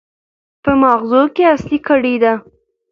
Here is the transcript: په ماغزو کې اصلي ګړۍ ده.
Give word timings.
په 0.63 0.71
ماغزو 0.81 1.21
کې 1.35 1.43
اصلي 1.53 1.77
ګړۍ 1.87 2.15
ده. 2.23 2.33